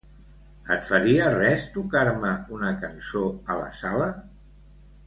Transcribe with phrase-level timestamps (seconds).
[0.75, 3.25] Et faria res tocar-me una cançó
[3.57, 4.11] a la sala?